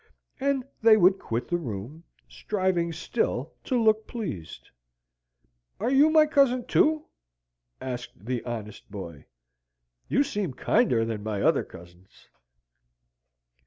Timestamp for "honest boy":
8.43-9.27